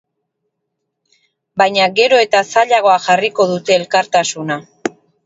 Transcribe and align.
Baina 1.61 1.85
gero 1.99 2.21
eta 2.27 2.41
zailago 2.53 2.95
jarriko 3.09 3.47
dute 3.53 3.77
elkartasuna. 3.81 4.59